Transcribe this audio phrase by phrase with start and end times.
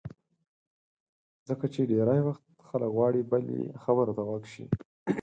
[1.47, 4.65] ځکه چې ډېری وخت خلک غواړي بل یې خبرو ته غوږ شي.